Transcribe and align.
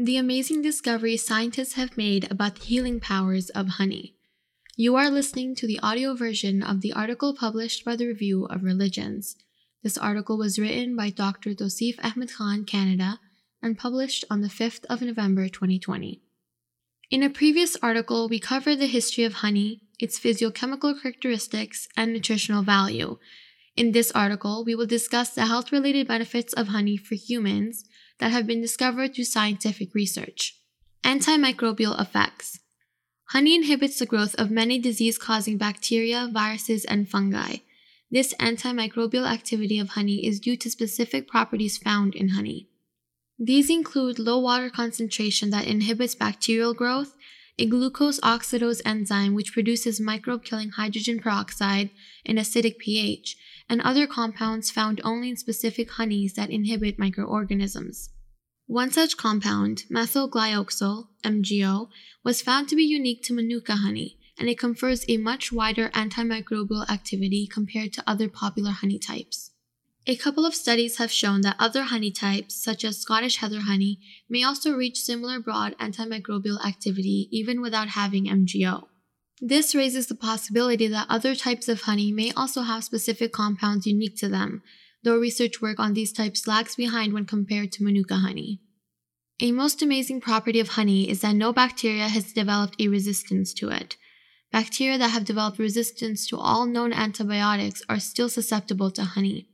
The 0.00 0.16
amazing 0.16 0.62
discoveries 0.62 1.26
scientists 1.26 1.72
have 1.72 1.96
made 1.96 2.30
about 2.30 2.54
the 2.54 2.64
healing 2.66 3.00
powers 3.00 3.50
of 3.50 3.66
honey. 3.66 4.14
You 4.76 4.94
are 4.94 5.10
listening 5.10 5.56
to 5.56 5.66
the 5.66 5.80
audio 5.80 6.14
version 6.14 6.62
of 6.62 6.82
the 6.82 6.92
article 6.92 7.34
published 7.34 7.84
by 7.84 7.96
the 7.96 8.06
Review 8.06 8.44
of 8.44 8.62
Religions. 8.62 9.34
This 9.82 9.98
article 9.98 10.38
was 10.38 10.56
written 10.56 10.94
by 10.94 11.10
Dr. 11.10 11.52
Tauseef 11.52 11.96
Ahmed 12.00 12.32
Khan, 12.32 12.64
Canada, 12.64 13.18
and 13.60 13.76
published 13.76 14.24
on 14.30 14.40
the 14.40 14.46
5th 14.46 14.84
of 14.84 15.02
November 15.02 15.48
2020. 15.48 16.22
In 17.10 17.24
a 17.24 17.28
previous 17.28 17.76
article, 17.82 18.28
we 18.28 18.38
covered 18.38 18.78
the 18.78 18.86
history 18.86 19.24
of 19.24 19.42
honey, 19.42 19.80
its 19.98 20.16
physiochemical 20.16 21.02
characteristics, 21.02 21.88
and 21.96 22.12
nutritional 22.12 22.62
value. 22.62 23.18
In 23.74 23.90
this 23.90 24.12
article, 24.12 24.64
we 24.64 24.76
will 24.76 24.86
discuss 24.86 25.30
the 25.30 25.46
health 25.46 25.72
related 25.72 26.06
benefits 26.06 26.52
of 26.52 26.68
honey 26.68 26.96
for 26.96 27.16
humans 27.16 27.84
that 28.18 28.32
have 28.32 28.46
been 28.46 28.60
discovered 28.60 29.14
through 29.14 29.24
scientific 29.24 29.94
research. 29.94 30.56
Antimicrobial 31.04 32.00
effects. 32.00 32.60
Honey 33.30 33.54
inhibits 33.54 33.98
the 33.98 34.06
growth 34.06 34.34
of 34.36 34.50
many 34.50 34.78
disease 34.78 35.18
causing 35.18 35.58
bacteria, 35.58 36.28
viruses, 36.32 36.84
and 36.86 37.08
fungi. 37.08 37.56
This 38.10 38.32
antimicrobial 38.34 39.30
activity 39.30 39.78
of 39.78 39.90
honey 39.90 40.26
is 40.26 40.40
due 40.40 40.56
to 40.56 40.70
specific 40.70 41.28
properties 41.28 41.76
found 41.76 42.14
in 42.14 42.30
honey. 42.30 42.68
These 43.38 43.70
include 43.70 44.18
low 44.18 44.38
water 44.38 44.70
concentration 44.70 45.50
that 45.50 45.66
inhibits 45.66 46.14
bacterial 46.14 46.74
growth, 46.74 47.14
a 47.58 47.66
glucose 47.66 48.18
oxidase 48.20 48.80
enzyme 48.84 49.34
which 49.34 49.52
produces 49.52 50.00
microbe 50.00 50.44
killing 50.44 50.70
hydrogen 50.70 51.20
peroxide, 51.20 51.90
an 52.24 52.36
acidic 52.36 52.78
pH, 52.78 53.36
and 53.68 53.80
other 53.82 54.06
compounds 54.06 54.70
found 54.70 55.00
only 55.04 55.30
in 55.30 55.36
specific 55.36 55.90
honeys 55.92 56.34
that 56.34 56.50
inhibit 56.50 56.98
microorganisms. 56.98 58.10
One 58.66 58.90
such 58.90 59.16
compound, 59.16 59.84
methylglyoxal, 59.90 61.08
MGO, 61.24 61.88
was 62.22 62.42
found 62.42 62.68
to 62.68 62.76
be 62.76 62.84
unique 62.84 63.22
to 63.24 63.32
Manuka 63.32 63.76
honey, 63.76 64.18
and 64.38 64.48
it 64.48 64.58
confers 64.58 65.04
a 65.08 65.16
much 65.16 65.50
wider 65.50 65.88
antimicrobial 65.90 66.88
activity 66.90 67.46
compared 67.46 67.92
to 67.94 68.04
other 68.06 68.28
popular 68.28 68.72
honey 68.72 68.98
types. 68.98 69.52
A 70.06 70.16
couple 70.16 70.46
of 70.46 70.54
studies 70.54 70.96
have 70.96 71.12
shown 71.12 71.42
that 71.42 71.56
other 71.58 71.82
honey 71.82 72.10
types, 72.10 72.54
such 72.54 72.84
as 72.84 72.98
Scottish 72.98 73.36
heather 73.36 73.60
honey, 73.60 74.00
may 74.28 74.42
also 74.42 74.72
reach 74.72 75.02
similar 75.02 75.38
broad 75.38 75.76
antimicrobial 75.78 76.64
activity 76.64 77.28
even 77.30 77.60
without 77.60 77.88
having 77.88 78.24
MGO. 78.24 78.88
This 79.40 79.74
raises 79.74 80.08
the 80.08 80.16
possibility 80.16 80.88
that 80.88 81.06
other 81.08 81.34
types 81.34 81.68
of 81.68 81.82
honey 81.82 82.10
may 82.10 82.32
also 82.32 82.62
have 82.62 82.82
specific 82.82 83.32
compounds 83.32 83.86
unique 83.86 84.16
to 84.18 84.28
them, 84.28 84.62
though 85.04 85.16
research 85.16 85.62
work 85.62 85.78
on 85.78 85.94
these 85.94 86.12
types 86.12 86.48
lags 86.48 86.74
behind 86.74 87.12
when 87.12 87.24
compared 87.24 87.70
to 87.72 87.84
Manuka 87.84 88.16
honey. 88.16 88.60
A 89.40 89.52
most 89.52 89.80
amazing 89.80 90.20
property 90.20 90.58
of 90.58 90.70
honey 90.70 91.08
is 91.08 91.20
that 91.20 91.36
no 91.36 91.52
bacteria 91.52 92.08
has 92.08 92.32
developed 92.32 92.74
a 92.80 92.88
resistance 92.88 93.54
to 93.54 93.68
it. 93.68 93.96
Bacteria 94.50 94.98
that 94.98 95.10
have 95.10 95.24
developed 95.24 95.60
resistance 95.60 96.26
to 96.26 96.36
all 96.36 96.66
known 96.66 96.92
antibiotics 96.92 97.82
are 97.88 98.00
still 98.00 98.28
susceptible 98.28 98.90
to 98.90 99.04
honey. 99.04 99.46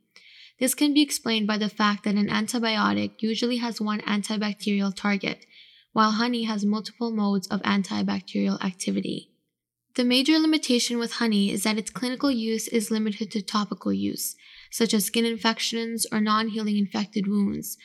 This 0.58 0.74
can 0.74 0.94
be 0.94 1.02
explained 1.02 1.46
by 1.46 1.58
the 1.58 1.68
fact 1.68 2.04
that 2.04 2.14
an 2.14 2.28
antibiotic 2.28 3.20
usually 3.20 3.58
has 3.58 3.80
one 3.80 4.00
antibacterial 4.02 4.94
target, 4.96 5.44
while 5.92 6.12
honey 6.12 6.44
has 6.44 6.64
multiple 6.64 7.10
modes 7.10 7.46
of 7.48 7.60
antibacterial 7.62 8.64
activity. 8.64 9.33
The 9.94 10.04
major 10.04 10.40
limitation 10.40 10.98
with 10.98 11.14
honey 11.14 11.52
is 11.52 11.62
that 11.62 11.78
its 11.78 11.90
clinical 11.90 12.28
use 12.28 12.66
is 12.66 12.90
limited 12.90 13.30
to 13.30 13.42
topical 13.42 13.92
use, 13.92 14.34
such 14.70 14.92
as 14.92 15.04
skin 15.04 15.24
infections 15.24 16.04
or 16.10 16.20
non 16.20 16.48
healing 16.48 16.76
infected 16.76 17.28
wounds. 17.28 17.76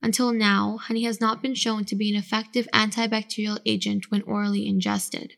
Until 0.00 0.32
now, 0.32 0.78
honey 0.80 1.02
has 1.02 1.20
not 1.20 1.42
been 1.42 1.56
shown 1.56 1.84
to 1.86 1.96
be 1.96 2.08
an 2.08 2.16
effective 2.16 2.68
antibacterial 2.72 3.58
agent 3.66 4.12
when 4.12 4.22
orally 4.22 4.68
ingested. 4.68 5.32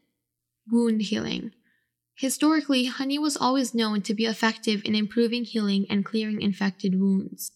Wound 0.71 1.01
healing. 1.03 1.53
Historically, 2.15 2.87
honey 2.87 3.19
was 3.19 3.37
always 3.37 3.75
known 3.75 4.03
to 4.03 4.13
be 4.13 4.27
effective 4.27 4.83
in 4.85 4.95
improving 4.95 5.45
healing 5.45 5.87
and 5.89 6.05
clearing 6.05 6.43
infected 6.43 7.01
wounds. 7.01 7.53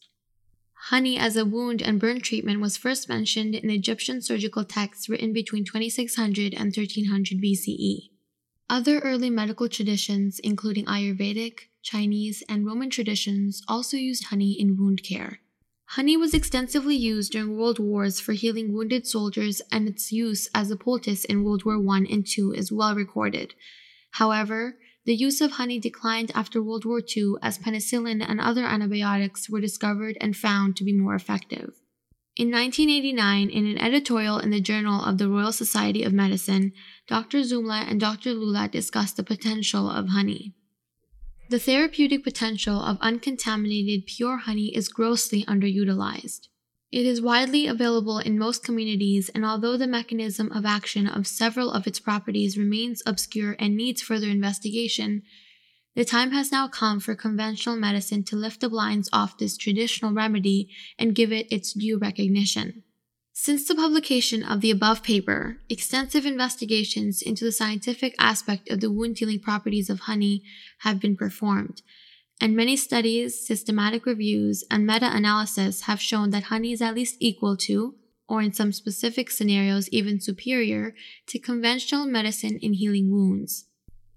Honey 0.86 1.18
as 1.18 1.36
a 1.36 1.44
wound 1.44 1.82
and 1.82 2.00
burn 2.00 2.20
treatment 2.20 2.60
was 2.60 2.78
first 2.78 3.06
mentioned 3.06 3.54
in 3.54 3.68
Egyptian 3.68 4.22
surgical 4.22 4.64
texts 4.64 5.10
written 5.10 5.34
between 5.34 5.66
2600 5.66 6.54
and 6.54 6.74
1300 6.74 7.42
BCE. 7.42 8.11
Other 8.72 9.00
early 9.00 9.28
medical 9.28 9.68
traditions, 9.68 10.38
including 10.38 10.86
Ayurvedic, 10.86 11.68
Chinese, 11.82 12.42
and 12.48 12.64
Roman 12.64 12.88
traditions, 12.88 13.62
also 13.68 13.98
used 13.98 14.24
honey 14.24 14.52
in 14.58 14.78
wound 14.78 15.02
care. 15.02 15.40
Honey 15.88 16.16
was 16.16 16.32
extensively 16.32 16.96
used 16.96 17.32
during 17.32 17.58
world 17.58 17.78
wars 17.78 18.18
for 18.18 18.32
healing 18.32 18.72
wounded 18.72 19.06
soldiers, 19.06 19.60
and 19.70 19.86
its 19.86 20.10
use 20.10 20.48
as 20.54 20.70
a 20.70 20.76
poultice 20.76 21.26
in 21.26 21.44
World 21.44 21.66
War 21.66 21.76
I 21.86 21.98
and 21.98 22.26
II 22.26 22.56
is 22.56 22.72
well 22.72 22.94
recorded, 22.94 23.54
However, 24.12 24.78
the 25.04 25.14
use 25.14 25.42
of 25.42 25.52
honey 25.52 25.78
declined 25.78 26.32
after 26.34 26.62
World 26.62 26.86
War 26.86 27.02
II 27.04 27.34
as 27.42 27.58
penicillin 27.58 28.24
and 28.26 28.40
other 28.40 28.64
antibiotics 28.64 29.50
were 29.50 29.60
discovered 29.60 30.16
and 30.18 30.34
found 30.34 30.76
to 30.76 30.84
be 30.84 30.94
more 30.94 31.14
effective. 31.14 31.81
In 32.34 32.50
1989, 32.50 33.50
in 33.50 33.66
an 33.66 33.76
editorial 33.76 34.38
in 34.38 34.48
the 34.48 34.60
Journal 34.60 35.04
of 35.04 35.18
the 35.18 35.28
Royal 35.28 35.52
Society 35.52 36.02
of 36.02 36.14
Medicine, 36.14 36.72
Dr. 37.06 37.40
Zumla 37.40 37.84
and 37.86 38.00
Dr. 38.00 38.30
Lulat 38.30 38.70
discussed 38.70 39.18
the 39.18 39.22
potential 39.22 39.90
of 39.90 40.08
honey. 40.08 40.54
The 41.50 41.58
therapeutic 41.58 42.24
potential 42.24 42.80
of 42.80 42.96
uncontaminated 43.02 44.06
pure 44.06 44.38
honey 44.38 44.74
is 44.74 44.88
grossly 44.88 45.44
underutilized. 45.44 46.48
It 46.90 47.04
is 47.04 47.20
widely 47.20 47.66
available 47.66 48.18
in 48.18 48.38
most 48.38 48.64
communities, 48.64 49.28
and 49.34 49.44
although 49.44 49.76
the 49.76 49.86
mechanism 49.86 50.50
of 50.52 50.64
action 50.64 51.06
of 51.06 51.26
several 51.26 51.70
of 51.70 51.86
its 51.86 52.00
properties 52.00 52.56
remains 52.56 53.02
obscure 53.04 53.56
and 53.58 53.76
needs 53.76 54.00
further 54.00 54.28
investigation, 54.28 55.22
the 55.94 56.04
time 56.04 56.30
has 56.30 56.50
now 56.50 56.68
come 56.68 57.00
for 57.00 57.14
conventional 57.14 57.76
medicine 57.76 58.24
to 58.24 58.36
lift 58.36 58.60
the 58.60 58.68
blinds 58.68 59.10
off 59.12 59.38
this 59.38 59.56
traditional 59.56 60.12
remedy 60.12 60.70
and 60.98 61.14
give 61.14 61.32
it 61.32 61.50
its 61.52 61.72
due 61.72 61.98
recognition. 61.98 62.82
Since 63.34 63.66
the 63.66 63.74
publication 63.74 64.42
of 64.42 64.60
the 64.60 64.70
above 64.70 65.02
paper, 65.02 65.58
extensive 65.68 66.26
investigations 66.26 67.22
into 67.22 67.44
the 67.44 67.52
scientific 67.52 68.14
aspect 68.18 68.70
of 68.70 68.80
the 68.80 68.90
wound 68.90 69.18
healing 69.18 69.40
properties 69.40 69.90
of 69.90 70.00
honey 70.00 70.42
have 70.80 71.00
been 71.00 71.16
performed, 71.16 71.82
and 72.40 72.56
many 72.56 72.76
studies, 72.76 73.46
systematic 73.46 74.04
reviews, 74.04 74.64
and 74.70 74.86
meta 74.86 75.10
analysis 75.14 75.82
have 75.82 76.00
shown 76.00 76.30
that 76.30 76.44
honey 76.44 76.72
is 76.72 76.82
at 76.82 76.94
least 76.94 77.16
equal 77.20 77.56
to, 77.56 77.94
or 78.28 78.42
in 78.42 78.52
some 78.52 78.72
specific 78.72 79.30
scenarios 79.30 79.88
even 79.90 80.20
superior, 80.20 80.94
to 81.26 81.38
conventional 81.38 82.06
medicine 82.06 82.58
in 82.60 82.74
healing 82.74 83.10
wounds. 83.10 83.66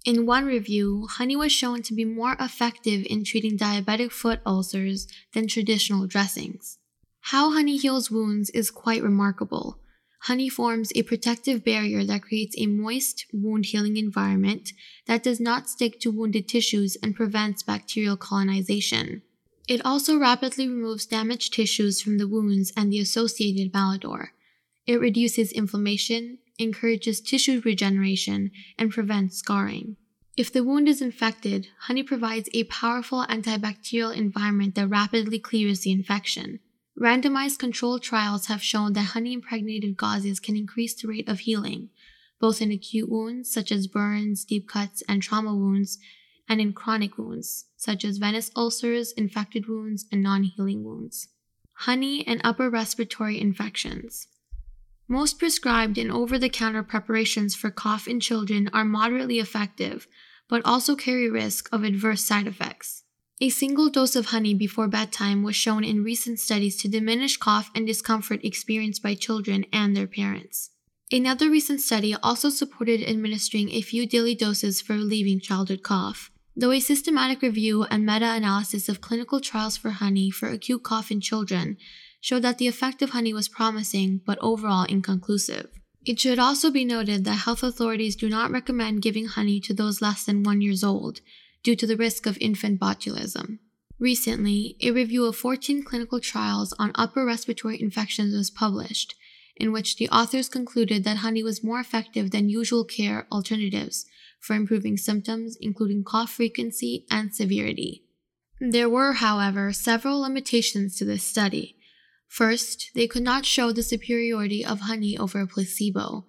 In 0.05 0.27
one 0.27 0.45
review, 0.45 1.07
honey 1.09 1.35
was 1.35 1.51
shown 1.51 1.81
to 1.81 1.93
be 1.95 2.05
more 2.05 2.38
effective 2.39 3.07
in 3.09 3.23
treating 3.23 3.57
diabetic 3.57 4.11
foot 4.11 4.39
ulcers 4.45 5.07
than 5.33 5.47
traditional 5.47 6.05
dressings. 6.05 6.77
How 7.21 7.51
honey 7.51 7.77
heals 7.77 8.11
wounds 8.11 8.51
is 8.51 8.69
quite 8.69 9.01
remarkable. 9.01 9.79
Honey 10.21 10.47
forms 10.47 10.91
a 10.93 11.01
protective 11.01 11.66
barrier 11.66 12.03
that 12.03 12.21
creates 12.21 12.55
a 12.55 12.67
moist, 12.67 13.25
wound 13.33 13.66
healing 13.66 13.97
environment 13.97 14.73
that 15.07 15.23
does 15.23 15.39
not 15.39 15.69
stick 15.69 15.99
to 16.01 16.11
wounded 16.11 16.47
tissues 16.47 16.95
and 17.01 17.16
prevents 17.16 17.63
bacterial 17.63 18.16
colonization. 18.16 19.23
It 19.67 19.83
also 19.83 20.19
rapidly 20.19 20.67
removes 20.67 21.07
damaged 21.07 21.51
tissues 21.51 21.99
from 21.99 22.19
the 22.19 22.27
wounds 22.27 22.72
and 22.77 22.93
the 22.93 22.99
associated 22.99 23.73
malodor. 23.73 24.27
It 24.85 24.99
reduces 24.99 25.51
inflammation, 25.51 26.37
encourages 26.59 27.21
tissue 27.21 27.61
regeneration, 27.63 28.51
and 28.77 28.91
prevents 28.91 29.38
scarring. 29.38 29.97
If 30.38 30.51
the 30.51 30.63
wound 30.63 30.89
is 30.89 31.01
infected, 31.01 31.67
honey 31.81 32.03
provides 32.03 32.49
a 32.53 32.66
powerful 32.66 33.25
antibacterial 33.29 34.16
environment 34.16 34.75
that 34.75 34.88
rapidly 34.88 35.39
clears 35.39 35.81
the 35.81 35.91
infection. 35.91 36.59
Randomized 36.99 37.59
controlled 37.59 38.03
trials 38.03 38.47
have 38.47 38.61
shown 38.61 38.93
that 38.93 39.13
honey 39.13 39.33
impregnated 39.33 39.97
gauzes 39.97 40.41
can 40.41 40.55
increase 40.55 40.93
the 40.93 41.07
rate 41.07 41.29
of 41.29 41.40
healing, 41.40 41.90
both 42.40 42.61
in 42.61 42.72
acute 42.72 43.09
wounds 43.09 43.51
such 43.51 43.72
as 43.72 43.87
burns, 43.87 44.46
deep 44.46 44.67
cuts, 44.67 45.03
and 45.08 45.22
trauma 45.22 45.55
wounds, 45.55 45.97
and 46.47 46.61
in 46.61 46.73
chronic 46.73 47.17
wounds 47.17 47.66
such 47.85 48.03
as 48.03 48.17
venous 48.17 48.49
ulcers, 48.55 49.11
infected 49.11 49.67
wounds, 49.67 50.05
and 50.11 50.23
non 50.23 50.43
healing 50.43 50.84
wounds. 50.84 51.28
Honey 51.79 52.25
and 52.25 52.41
upper 52.43 52.69
respiratory 52.69 53.40
infections. 53.40 54.28
Most 55.07 55.37
prescribed 55.37 55.97
and 55.97 56.11
over 56.11 56.40
the 56.40 56.49
counter 56.49 56.81
preparations 56.81 57.53
for 57.53 57.69
cough 57.69 58.07
in 58.07 58.19
children 58.19 58.69
are 58.73 58.84
moderately 58.84 59.40
effective, 59.40 60.07
but 60.49 60.63
also 60.66 60.96
carry 60.96 61.29
risk 61.29 61.69
of 61.72 61.84
adverse 61.84 62.23
side 62.23 62.47
effects. 62.47 63.03
A 63.41 63.49
single 63.49 63.90
dose 63.90 64.16
of 64.16 64.28
honey 64.28 64.53
before 64.53 64.87
bedtime 64.87 65.43
was 65.43 65.55
shown 65.55 65.84
in 65.84 66.03
recent 66.03 66.40
studies 66.40 66.78
to 66.78 66.87
diminish 66.87 67.37
cough 67.37 67.69
and 67.75 67.85
discomfort 67.85 68.40
experienced 68.43 69.03
by 69.03 69.13
children 69.13 69.66
and 69.72 69.96
their 69.96 70.07
parents. 70.07 70.72
Another 71.11 71.49
recent 71.51 71.81
study 71.81 72.16
also 72.23 72.49
supported 72.49 73.03
administering 73.03 73.69
a 73.69 73.81
few 73.81 74.08
daily 74.08 74.34
doses 74.34 74.81
for 74.81 74.93
relieving 74.93 75.40
childhood 75.40 75.84
cough. 75.84 76.31
Though 76.55 76.72
a 76.72 76.79
systematic 76.79 77.41
review 77.41 77.84
and 77.84 78.05
meta 78.05 78.31
analysis 78.31 78.87
of 78.87 79.01
clinical 79.01 79.41
trials 79.41 79.75
for 79.75 79.91
honey 79.91 80.31
for 80.31 80.47
acute 80.47 80.84
cough 80.84 81.11
in 81.11 81.19
children 81.19 81.78
showed 82.25 82.41
that 82.41 82.57
the 82.57 82.67
effect 82.67 83.03
of 83.03 83.11
honey 83.11 83.31
was 83.35 83.47
promising 83.47 84.19
but 84.25 84.39
overall 84.41 84.83
inconclusive. 84.85 85.69
It 86.03 86.19
should 86.19 86.39
also 86.39 86.72
be 86.72 86.83
noted 86.83 87.23
that 87.23 87.45
health 87.45 87.61
authorities 87.61 88.16
do 88.16 88.27
not 88.27 88.49
recommend 88.49 89.03
giving 89.03 89.27
honey 89.27 89.59
to 89.59 89.75
those 89.75 90.01
less 90.01 90.23
than 90.23 90.41
one 90.41 90.59
years 90.59 90.83
old 90.83 91.22
due 91.61 91.75
to 91.75 91.85
the 91.85 91.95
risk 91.95 92.25
of 92.25 92.39
infant 92.41 92.79
botulism. 92.79 93.59
Recently, 93.99 94.75
a 94.81 94.89
review 94.89 95.25
of 95.25 95.35
14 95.35 95.83
clinical 95.83 96.19
trials 96.19 96.73
on 96.79 96.91
upper 96.95 97.23
respiratory 97.23 97.79
infections 97.79 98.33
was 98.33 98.49
published, 98.49 99.13
in 99.55 99.72
which 99.72 99.97
the 99.97 100.09
authors 100.09 100.49
concluded 100.49 101.03
that 101.03 101.17
honey 101.17 101.43
was 101.43 101.63
more 101.63 101.79
effective 101.79 102.31
than 102.31 102.49
usual 102.49 102.85
care 102.85 103.27
alternatives 103.31 104.07
for 104.39 104.55
improving 104.55 104.97
symptoms, 104.97 105.57
including 105.61 106.03
cough 106.03 106.31
frequency 106.31 107.05
and 107.11 107.35
severity. 107.35 108.01
There 108.59 108.89
were, 108.89 109.13
however, 109.13 109.72
several 109.72 110.22
limitations 110.22 110.95
to 110.97 111.05
this 111.05 111.23
study. 111.23 111.74
First, 112.35 112.91
they 112.93 113.08
could 113.08 113.23
not 113.23 113.46
show 113.46 113.72
the 113.72 113.82
superiority 113.82 114.66
of 114.66 114.82
honey 114.82 115.17
over 115.17 115.40
a 115.40 115.47
placebo. 115.47 116.26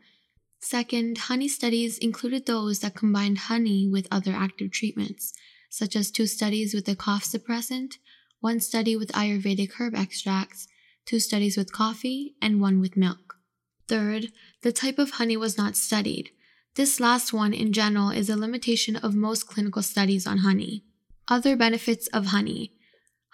Second, 0.61 1.19
honey 1.19 1.49
studies 1.49 1.99
included 1.99 2.47
those 2.47 2.79
that 2.79 2.95
combined 2.95 3.39
honey 3.51 3.89
with 3.91 4.07
other 4.09 4.31
active 4.31 4.71
treatments, 4.71 5.33
such 5.69 5.97
as 5.97 6.13
two 6.13 6.29
studies 6.29 6.73
with 6.73 6.89
a 6.89 6.95
cough 6.95 7.25
suppressant, 7.25 7.95
one 8.39 8.61
study 8.61 8.95
with 8.95 9.11
Ayurvedic 9.15 9.73
herb 9.81 9.97
extracts, 9.97 10.69
two 11.07 11.19
studies 11.19 11.57
with 11.57 11.73
coffee, 11.73 12.37
and 12.41 12.61
one 12.61 12.81
with 12.81 12.97
milk. 12.97 13.39
Third, 13.89 14.29
the 14.63 14.71
type 14.71 15.01
of 15.01 15.19
honey 15.19 15.37
was 15.37 15.59
not 15.59 15.75
studied. 15.75 16.31
This 16.77 17.01
last 17.01 17.33
one, 17.33 17.53
in 17.53 17.73
general, 17.73 18.11
is 18.11 18.31
a 18.31 18.37
limitation 18.37 18.95
of 18.95 19.17
most 19.17 19.49
clinical 19.49 19.83
studies 19.83 20.25
on 20.25 20.39
honey. 20.39 20.85
Other 21.27 21.57
benefits 21.57 22.07
of 22.13 22.27
honey. 22.27 22.76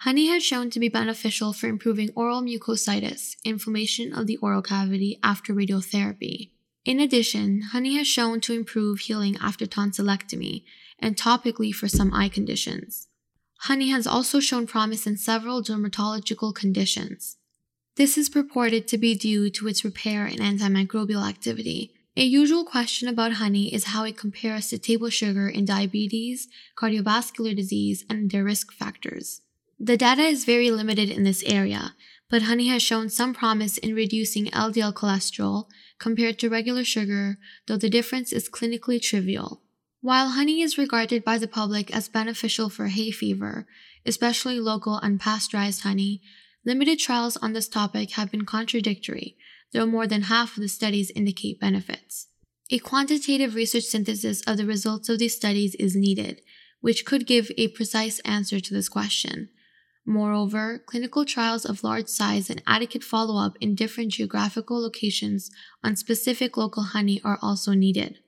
Honey 0.03 0.27
has 0.27 0.43
shown 0.43 0.69
to 0.69 0.81
be 0.81 0.89
beneficial 0.89 1.53
for 1.53 1.67
improving 1.67 2.09
oral 2.13 2.41
mucositis, 2.41 3.37
inflammation 3.45 4.11
of 4.11 4.27
the 4.27 4.35
oral 4.35 4.61
cavity 4.61 5.17
after 5.23 5.53
radiotherapy. 5.53 6.49
In 6.83 6.99
addition, 6.99 7.61
honey 7.71 7.95
has 7.95 8.05
shown 8.05 8.41
to 8.41 8.53
improve 8.53 8.99
healing 8.99 9.37
after 9.39 9.65
tonsillectomy 9.65 10.65
and 10.99 11.15
topically 11.15 11.73
for 11.73 11.87
some 11.87 12.13
eye 12.13 12.27
conditions. 12.27 13.07
Honey 13.59 13.91
has 13.91 14.05
also 14.05 14.41
shown 14.41 14.67
promise 14.67 15.07
in 15.07 15.15
several 15.15 15.63
dermatological 15.63 16.53
conditions. 16.53 17.37
This 17.95 18.17
is 18.17 18.27
purported 18.27 18.89
to 18.89 18.97
be 18.97 19.15
due 19.15 19.49
to 19.51 19.69
its 19.69 19.85
repair 19.85 20.25
and 20.25 20.39
antimicrobial 20.39 21.25
activity, 21.25 21.93
a 22.17 22.25
usual 22.25 22.65
question 22.65 23.07
about 23.07 23.33
honey 23.33 23.73
is 23.73 23.85
how 23.85 24.03
it 24.03 24.17
compares 24.17 24.67
to 24.67 24.77
table 24.77 25.09
sugar 25.09 25.47
in 25.47 25.63
diabetes, 25.63 26.49
cardiovascular 26.77 27.55
disease, 27.55 28.03
and 28.09 28.31
their 28.31 28.43
risk 28.43 28.73
factors. 28.73 29.39
The 29.79 29.97
data 29.97 30.21
is 30.21 30.45
very 30.45 30.71
limited 30.71 31.09
in 31.09 31.23
this 31.23 31.43
area, 31.43 31.95
but 32.29 32.43
honey 32.43 32.67
has 32.67 32.81
shown 32.81 33.09
some 33.09 33.33
promise 33.33 33.77
in 33.77 33.93
reducing 33.93 34.45
LDL 34.47 34.93
cholesterol 34.93 35.65
compared 35.99 36.39
to 36.39 36.49
regular 36.49 36.83
sugar, 36.83 37.37
though 37.67 37.77
the 37.77 37.89
difference 37.89 38.31
is 38.31 38.49
clinically 38.49 39.01
trivial. 39.01 39.61
While 40.01 40.29
honey 40.29 40.61
is 40.61 40.77
regarded 40.77 41.23
by 41.23 41.37
the 41.37 41.47
public 41.47 41.95
as 41.95 42.09
beneficial 42.09 42.69
for 42.69 42.87
hay 42.87 43.11
fever, 43.11 43.65
especially 44.05 44.59
local 44.59 44.99
unpasteurized 45.01 45.81
honey, 45.81 46.21
limited 46.65 46.99
trials 46.99 47.37
on 47.37 47.53
this 47.53 47.67
topic 47.67 48.11
have 48.11 48.31
been 48.31 48.45
contradictory, 48.45 49.37
though 49.71 49.85
more 49.85 50.07
than 50.07 50.23
half 50.23 50.57
of 50.57 50.61
the 50.61 50.67
studies 50.67 51.11
indicate 51.15 51.59
benefits. 51.59 52.27
A 52.69 52.79
quantitative 52.79 53.55
research 53.55 53.83
synthesis 53.83 54.41
of 54.41 54.57
the 54.57 54.65
results 54.65 55.09
of 55.09 55.19
these 55.19 55.35
studies 55.35 55.75
is 55.75 55.95
needed, 55.95 56.41
which 56.81 57.05
could 57.05 57.27
give 57.27 57.51
a 57.57 57.69
precise 57.69 58.19
answer 58.19 58.59
to 58.59 58.73
this 58.73 58.89
question. 58.89 59.49
Moreover, 60.05 60.83
clinical 60.85 61.23
trials 61.23 61.65
of 61.65 61.83
large 61.83 62.07
size 62.07 62.49
and 62.49 62.61
adequate 62.67 63.03
follow 63.03 63.43
up 63.43 63.57
in 63.61 63.75
different 63.75 64.11
geographical 64.11 64.81
locations 64.81 65.49
on 65.83 65.95
specific 65.95 66.57
local 66.57 66.83
honey 66.83 67.21
are 67.23 67.39
also 67.41 67.73
needed. 67.73 68.19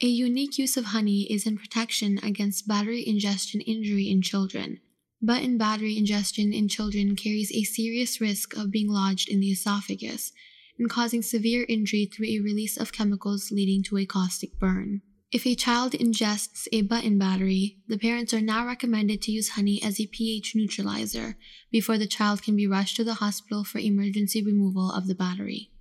A 0.00 0.06
unique 0.06 0.58
use 0.58 0.76
of 0.76 0.86
honey 0.86 1.22
is 1.30 1.46
in 1.46 1.56
protection 1.56 2.18
against 2.22 2.68
battery 2.68 3.06
ingestion 3.06 3.60
injury 3.62 4.08
in 4.08 4.22
children. 4.22 4.80
Button 5.20 5.56
battery 5.58 5.96
ingestion 5.96 6.52
in 6.52 6.68
children 6.68 7.16
carries 7.16 7.50
a 7.52 7.64
serious 7.64 8.20
risk 8.20 8.56
of 8.56 8.70
being 8.70 8.90
lodged 8.90 9.28
in 9.28 9.40
the 9.40 9.50
esophagus, 9.50 10.32
and 10.78 10.90
causing 10.90 11.22
severe 11.22 11.64
injury 11.68 12.04
through 12.04 12.26
a 12.26 12.40
release 12.40 12.76
of 12.76 12.92
chemicals 12.92 13.50
leading 13.50 13.82
to 13.84 13.96
a 13.96 14.06
caustic 14.06 14.58
burn. 14.58 15.02
If 15.34 15.48
a 15.48 15.56
child 15.56 15.94
ingests 15.94 16.68
a 16.70 16.82
button 16.82 17.18
battery, 17.18 17.78
the 17.88 17.98
parents 17.98 18.32
are 18.32 18.40
now 18.40 18.64
recommended 18.64 19.20
to 19.22 19.32
use 19.32 19.48
honey 19.48 19.82
as 19.82 19.98
a 19.98 20.06
pH 20.06 20.54
neutralizer 20.54 21.36
before 21.72 21.98
the 21.98 22.06
child 22.06 22.40
can 22.40 22.54
be 22.54 22.68
rushed 22.68 22.94
to 22.98 23.02
the 23.02 23.14
hospital 23.14 23.64
for 23.64 23.80
emergency 23.80 24.44
removal 24.44 24.92
of 24.92 25.08
the 25.08 25.14
battery. 25.16 25.72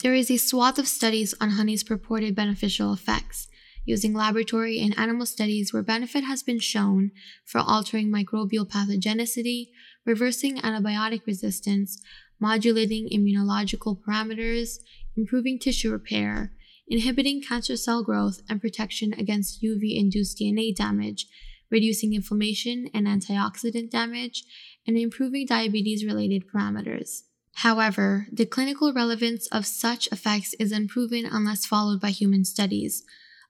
There 0.00 0.14
is 0.14 0.30
a 0.30 0.38
swath 0.38 0.78
of 0.78 0.88
studies 0.88 1.34
on 1.38 1.50
honey's 1.50 1.84
purported 1.84 2.34
beneficial 2.34 2.94
effects, 2.94 3.46
using 3.84 4.14
laboratory 4.14 4.80
and 4.80 4.98
animal 4.98 5.26
studies 5.26 5.70
where 5.70 5.82
benefit 5.82 6.24
has 6.24 6.42
been 6.42 6.58
shown 6.58 7.10
for 7.44 7.58
altering 7.58 8.10
microbial 8.10 8.66
pathogenicity, 8.66 9.66
reversing 10.06 10.56
antibiotic 10.62 11.26
resistance, 11.26 12.00
modulating 12.40 13.10
immunological 13.10 13.98
parameters, 14.00 14.78
improving 15.14 15.58
tissue 15.58 15.92
repair, 15.92 16.52
inhibiting 16.88 17.42
cancer 17.42 17.76
cell 17.76 18.02
growth 18.02 18.42
and 18.48 18.60
protection 18.60 19.12
against 19.14 19.62
UV 19.62 19.96
induced 19.96 20.38
DNA 20.38 20.74
damage, 20.74 21.26
reducing 21.70 22.14
inflammation 22.14 22.88
and 22.94 23.06
antioxidant 23.06 23.90
damage, 23.90 24.44
and 24.86 24.96
improving 24.96 25.46
diabetes 25.46 26.04
related 26.04 26.44
parameters. 26.46 27.22
However, 27.58 28.26
the 28.32 28.46
clinical 28.46 28.92
relevance 28.92 29.46
of 29.48 29.66
such 29.66 30.08
effects 30.08 30.54
is 30.58 30.72
unproven 30.72 31.24
unless 31.24 31.66
followed 31.66 32.00
by 32.00 32.10
human 32.10 32.44
studies. 32.44 33.04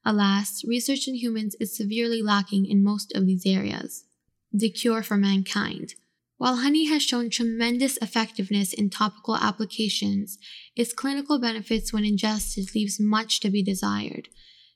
Alas, 0.05 0.63
research 0.67 1.09
in 1.09 1.15
humans 1.15 1.57
is 1.59 1.77
severely 1.77 2.23
lacking 2.23 2.67
in 2.67 2.85
most 2.85 3.13
of 3.15 3.27
these 3.27 3.47
areas. 3.47 4.05
The 4.53 4.71
cure 4.71 5.03
for 5.03 5.17
mankind. 5.17 5.95
While 6.37 6.57
honey 6.57 6.87
has 6.87 7.03
shown 7.03 7.31
tremendous 7.31 7.97
effectiveness 7.99 8.73
in 8.73 8.91
topical 8.91 9.37
applications, 9.37 10.39
its 10.75 10.93
clinical 10.93 11.39
benefits 11.39 11.93
when 11.93 12.05
ingested 12.05 12.75
leaves 12.75 12.99
much 12.99 13.41
to 13.41 13.51
be 13.51 13.63
desired. 13.63 14.29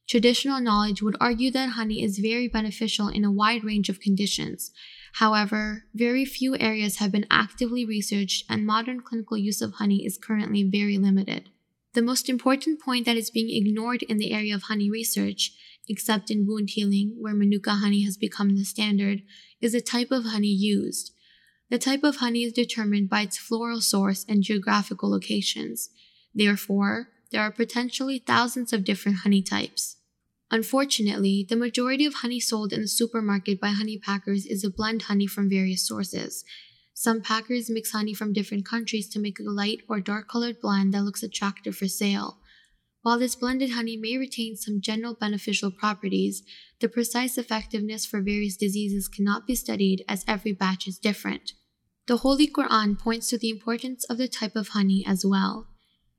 Traditional 0.09 0.61
knowledge 0.61 1.03
would 1.03 1.17
argue 1.21 1.51
that 1.51 1.71
honey 1.71 2.03
is 2.03 2.19
very 2.19 2.49
beneficial 2.49 3.09
in 3.09 3.25
a 3.25 3.33
wide 3.33 3.65
range 3.65 3.89
of 3.89 4.01
conditions. 4.01 4.71
However, 5.15 5.85
very 5.95 6.25
few 6.25 6.57
areas 6.59 6.97
have 6.97 7.13
been 7.13 7.27
actively 7.31 7.85
researched 7.85 8.45
and 8.49 8.65
modern 8.65 9.01
clinical 9.01 9.37
use 9.37 9.61
of 9.61 9.75
honey 9.75 10.07
is 10.07 10.17
currently 10.17 10.63
very 10.63 10.97
limited. 10.97 11.51
The 11.93 12.03
most 12.03 12.29
important 12.29 12.81
point 12.81 13.05
that 13.07 13.17
is 13.17 13.31
being 13.31 13.51
ignored 13.51 14.03
in 14.05 14.19
the 14.19 14.33
area 14.33 14.55
of 14.55 14.62
honey 14.65 14.91
research, 14.91 15.53
except 15.88 16.31
in 16.31 16.47
wound 16.47 16.71
healing, 16.71 17.17
where 17.19 17.35
Manuka 17.35 17.73
honey 17.73 18.05
has 18.05 18.17
become 18.17 18.57
the 18.57 18.65
standard, 18.65 19.23
is 19.61 19.73
the 19.73 19.81
type 19.81 20.11
of 20.11 20.25
honey 20.25 20.49
used. 20.49 21.12
The 21.71 21.79
type 21.79 22.03
of 22.03 22.17
honey 22.17 22.45
is 22.45 22.53
determined 22.53 23.11
by 23.11 23.23
its 23.23 23.37
floral 23.37 23.81
source 23.81 24.25
and 24.29 24.43
geographical 24.43 25.11
locations. 25.11 25.91
Therefore, 26.35 27.09
there 27.31 27.43
are 27.43 27.53
potentially 27.53 28.19
thousands 28.19 28.73
of 28.73 28.85
different 28.85 29.19
honey 29.19 29.43
types. 29.43 29.97
Unfortunately, 30.51 31.45
the 31.47 31.57
majority 31.57 32.07
of 32.07 32.15
honey 32.15 32.41
sold 32.41 32.73
in 32.73 32.81
the 32.81 32.89
supermarket 32.89 33.61
by 33.61 33.69
honey 33.69 33.99
packers 33.99 34.47
is 34.47 34.65
a 34.65 34.71
blend 34.71 35.03
honey 35.03 35.27
from 35.27 35.51
various 35.51 35.87
sources. 35.87 36.43
Some 36.95 37.21
packers 37.21 37.69
mix 37.69 37.93
honey 37.93 38.15
from 38.15 38.33
different 38.33 38.65
countries 38.65 39.09
to 39.11 39.19
make 39.19 39.39
a 39.39 39.43
light 39.43 39.83
or 39.89 40.01
dark 40.01 40.27
colored 40.29 40.61
blend 40.61 40.95
that 40.95 41.03
looks 41.03 41.23
attractive 41.23 41.77
for 41.77 41.87
sale. 41.87 42.38
While 43.09 43.21
this 43.21 43.37
blended 43.37 43.71
honey 43.71 43.97
may 43.97 44.19
retain 44.19 44.55
some 44.55 44.83
general 44.83 45.15
beneficial 45.15 45.71
properties, 45.71 46.43
the 46.79 46.91
precise 46.91 47.38
effectiveness 47.38 48.05
for 48.05 48.21
various 48.21 48.55
diseases 48.55 49.09
cannot 49.09 49.47
be 49.47 49.55
studied 49.55 50.05
as 50.07 50.27
every 50.29 50.53
batch 50.53 50.87
is 50.87 50.99
different. 50.99 51.55
The 52.07 52.19
Holy 52.19 52.47
Quran 52.47 52.99
points 52.99 53.31
to 53.31 53.38
the 53.38 53.49
importance 53.49 54.05
of 54.11 54.19
the 54.19 54.29
type 54.29 54.55
of 54.55 54.69
honey 54.69 55.07
as 55.09 55.25
well. 55.25 55.69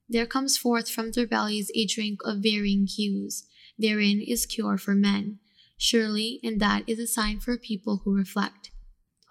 There 0.10 0.26
comes 0.26 0.58
forth 0.58 0.90
from 0.90 1.12
their 1.12 1.28
bellies 1.28 1.70
a 1.76 1.86
drink 1.86 2.22
of 2.26 2.40
varying 2.40 2.88
hues. 2.88 3.44
Therein 3.78 4.20
is 4.20 4.48
cure 4.48 4.80
for 4.80 4.96
men. 4.96 5.38
Surely, 5.78 6.40
and 6.44 6.60
that 6.60 6.86
is 6.88 6.98
a 6.98 7.06
sign 7.06 7.40
for 7.40 7.56
people 7.56 8.02
who 8.04 8.16
reflect. 8.18 8.72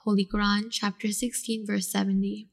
Holy 0.05 0.25
Quran, 0.25 0.69
chapter 0.71 1.11
16, 1.11 1.67
verse 1.67 1.91
70. 1.91 2.51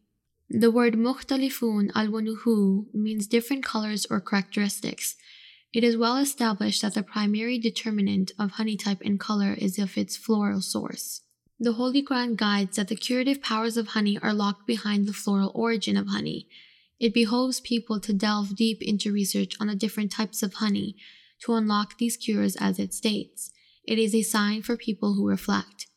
The 0.50 0.72
word 0.72 0.94
mukhtalifun 0.94 1.92
al 1.96 2.86
means 2.94 3.28
different 3.28 3.64
colors 3.64 4.06
or 4.10 4.22
characteristics. 4.22 5.16
It 5.74 5.84
is 5.84 5.98
well 5.98 6.18
established 6.18 6.82
that 6.84 6.94
the 6.94 7.04
primary 7.04 7.58
determinant 7.58 8.32
of 8.38 8.52
honey 8.52 8.78
type 8.78 9.02
and 9.04 9.20
color 9.20 9.54
is 9.58 9.80
of 9.80 9.98
its 9.98 10.16
floral 10.16 10.62
source. 10.62 11.22
The 11.60 11.74
Holy 11.74 12.04
Quran 12.04 12.36
guides 12.36 12.78
that 12.78 12.90
the 12.90 12.96
curative 12.96 13.42
powers 13.42 13.76
of 13.76 13.90
honey 13.90 14.20
are 14.22 14.34
locked 14.34 14.68
behind 14.68 15.08
the 15.08 15.14
floral 15.14 15.52
origin 15.56 15.98
of 15.98 16.08
honey. 16.08 16.48
It 17.00 17.14
behoves 17.14 17.60
people 17.60 18.00
to 18.02 18.14
delve 18.14 18.56
deep 18.56 18.82
into 18.82 19.12
research 19.12 19.56
on 19.60 19.68
the 19.68 19.76
different 19.76 20.12
types 20.12 20.44
of 20.44 20.56
honey 20.56 20.96
to 21.42 21.54
unlock 21.54 21.98
these 21.98 22.18
cures 22.18 22.56
as 22.56 22.78
it 22.78 22.94
states. 22.94 23.52
It 23.84 24.00
is 24.00 24.14
a 24.14 24.22
sign 24.22 24.62
for 24.62 24.78
people 24.78 25.16
who 25.16 25.28
reflect. 25.28 25.88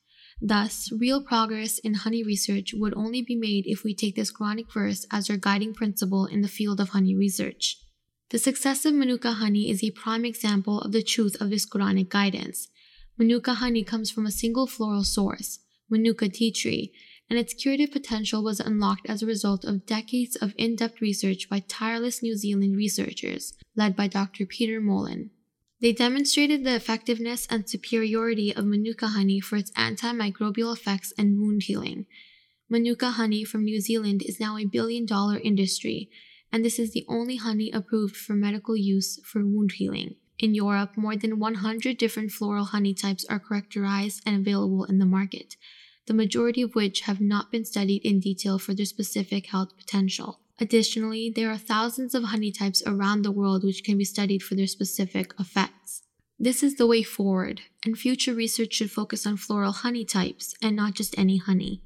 Thus, 0.40 0.92
real 0.92 1.23
progress 1.23 1.78
in 1.78 1.95
honey 1.95 2.23
research 2.23 2.73
would 2.73 2.95
only 2.95 3.23
be 3.23 3.35
made 3.35 3.66
if 3.66 3.83
we 3.83 3.95
take 3.95 4.14
this 4.14 4.33
Quranic 4.33 4.73
verse 4.73 5.07
as 5.11 5.28
our 5.28 5.37
guiding 5.37 5.75
principle 5.75 6.26
in 6.26 6.42
the 6.42 6.49
field 6.49 6.80
of 6.80 6.90
honey 6.90 7.14
research. 7.14 7.78
The 8.30 8.38
success 8.38 8.85
of 8.85 8.95
Manuka 8.95 9.33
honey 9.33 9.71
is 9.71 9.83
a 9.83 9.90
prime 9.90 10.25
example 10.25 10.80
of 10.80 10.92
the 10.92 11.02
truth 11.02 11.37
of 11.40 11.50
this 11.50 11.66
Quranic 11.66 12.09
guidance. 12.09 12.68
Manuka 13.16 13.54
honey 13.54 13.83
comes 13.83 14.11
from 14.11 14.26
a 14.26 14.30
single 14.30 14.66
floral 14.66 15.02
source, 15.02 15.59
Manuka 15.90 16.28
tea 16.28 16.52
tree, 16.52 16.92
and 17.28 17.38
its 17.38 17.54
curative 17.54 17.90
potential 17.90 18.42
was 18.45 18.61
unlocked 18.61 19.07
as 19.09 19.23
a 19.23 19.26
result 19.26 19.64
of 19.64 19.87
decades 19.87 20.37
of 20.37 20.54
in 20.57 20.76
depth 20.76 21.00
research 21.00 21.49
by 21.49 21.61
tireless 21.61 22.23
New 22.23 22.37
Zealand 22.37 22.76
researchers, 22.76 23.54
led 23.75 23.97
by 23.97 24.07
Dr. 24.07 24.47
Peter 24.47 24.80
Molan. 24.80 25.30
They 25.80 25.92
demonstrated 25.92 26.64
the 26.64 26.75
effectiveness 26.75 27.47
and 27.49 27.68
superiority 27.68 28.52
of 28.54 28.66
Manuka 28.66 29.08
honey 29.08 29.38
for 29.38 29.56
its 29.56 29.70
antimicrobial 29.73 30.76
effects 30.76 31.12
and 31.16 31.38
wound 31.38 31.62
healing. 31.64 32.06
Manuka 32.68 33.12
honey 33.12 33.44
from 33.44 33.64
New 33.64 33.80
Zealand 33.80 34.23
is 34.26 34.40
now 34.40 34.58
a 34.58 34.64
billion 34.64 35.06
dollar 35.06 35.38
industry, 35.38 36.11
and 36.52 36.64
this 36.64 36.80
is 36.80 36.92
the 36.92 37.04
only 37.08 37.37
honey 37.37 37.70
approved 37.70 38.16
for 38.16 38.35
medical 38.35 38.76
use 38.76 39.20
for 39.25 39.44
wound 39.44 39.73
healing. 39.73 40.16
In 40.40 40.54
Europe, 40.54 40.97
more 40.97 41.16
than 41.16 41.38
100 41.38 41.97
different 41.97 42.32
floral 42.32 42.66
honey 42.66 42.94
types 42.94 43.25
are 43.26 43.40
characterized 43.40 44.23
and 44.26 44.37
available 44.37 44.85
in 44.85 44.99
the 44.99 45.06
market, 45.06 45.56
the 46.06 46.14
majority 46.14 46.62
of 46.62 46.75
which 46.75 47.02
have 47.02 47.20
not 47.20 47.52
been 47.52 47.64
studied 47.64 48.04
in 48.04 48.18
detail 48.18 48.58
for 48.58 48.75
their 48.75 48.87
specific 48.87 49.47
health 49.47 49.76
potential. 49.76 50.40
Additionally, 50.61 51.31
there 51.35 51.50
are 51.50 51.59
thousands 51.59 52.15
of 52.15 52.25
honey 52.25 52.50
types 52.50 52.83
around 52.87 53.23
the 53.23 53.31
world 53.31 53.62
which 53.62 53.85
can 53.85 53.97
be 53.97 54.05
studied 54.05 54.43
for 54.43 54.55
their 54.55 54.67
specific 54.67 55.33
effects. 55.38 56.03
This 56.38 56.62
is 56.62 56.77
the 56.77 56.87
way 56.87 57.03
forward, 57.03 57.62
and 57.85 57.99
future 57.99 58.35
research 58.35 58.75
should 58.75 58.91
focus 58.91 59.27
on 59.27 59.37
floral 59.37 59.73
honey 59.73 60.05
types 60.05 60.55
and 60.62 60.77
not 60.77 60.95
just 60.95 61.19
any 61.19 61.38
honey. 61.38 61.83